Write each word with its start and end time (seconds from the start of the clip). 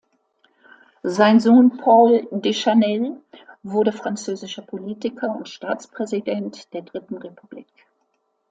Sein 1.03 1.39
Sohn 1.39 1.77
Paul 1.77 2.27
Deschanel 2.31 3.21
wurde 3.61 3.91
französischer 3.91 4.63
Politiker 4.63 5.35
und 5.35 5.47
Staatspräsident 5.47 6.73
der 6.73 6.81
Dritten 6.81 7.19
Republik. 7.19 7.67